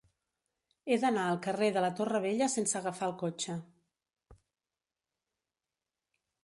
[0.89, 3.59] He d'anar al carrer de la Torre Vella sense agafar el cotxe.